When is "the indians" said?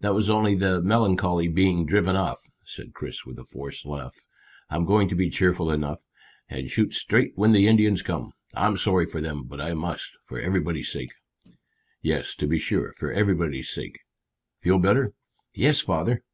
7.52-8.02